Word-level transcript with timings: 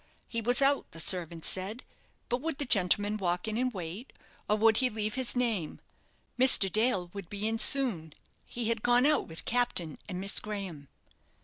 He 0.27 0.41
was 0.41 0.63
out, 0.63 0.89
the 0.93 0.99
servant 0.99 1.45
said, 1.45 1.83
but 2.27 2.41
would 2.41 2.57
the 2.57 2.65
gentleman 2.65 3.17
walk 3.17 3.47
in 3.47 3.55
and 3.55 3.71
wait, 3.71 4.11
or 4.49 4.55
would 4.55 4.77
he 4.77 4.89
leave 4.89 5.13
his 5.13 5.35
name. 5.35 5.79
Mr. 6.39 6.71
Dale 6.71 7.11
would 7.13 7.29
be 7.29 7.47
in 7.47 7.59
soon; 7.59 8.13
he 8.47 8.69
had 8.69 8.81
gone 8.81 9.05
out 9.05 9.27
with 9.27 9.45
Captain 9.45 9.99
and 10.09 10.19
Miss 10.19 10.39
Graham. 10.39 10.87